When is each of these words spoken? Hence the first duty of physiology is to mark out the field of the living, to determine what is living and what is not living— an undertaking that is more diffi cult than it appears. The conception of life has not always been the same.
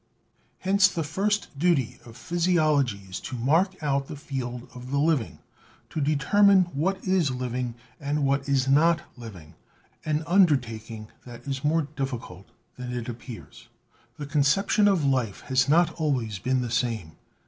Hence 0.61 0.87
the 0.87 1.03
first 1.03 1.59
duty 1.59 1.99
of 2.07 2.17
physiology 2.17 3.05
is 3.07 3.19
to 3.19 3.35
mark 3.35 3.75
out 3.83 4.07
the 4.07 4.15
field 4.15 4.67
of 4.73 4.89
the 4.89 4.97
living, 4.97 5.37
to 5.91 6.01
determine 6.01 6.63
what 6.73 7.03
is 7.05 7.29
living 7.29 7.75
and 7.99 8.25
what 8.25 8.49
is 8.49 8.67
not 8.67 9.01
living— 9.15 9.53
an 10.13 10.23
undertaking 10.25 11.09
that 11.23 11.43
is 11.45 11.63
more 11.63 11.83
diffi 11.83 12.19
cult 12.19 12.47
than 12.77 12.91
it 12.91 13.07
appears. 13.07 13.67
The 14.17 14.25
conception 14.25 14.87
of 14.87 15.05
life 15.05 15.41
has 15.41 15.69
not 15.69 15.93
always 15.93 16.39
been 16.39 16.61
the 16.61 16.71
same. 16.71 17.11